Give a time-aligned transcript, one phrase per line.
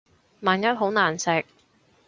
[0.39, 1.45] 萬一好難食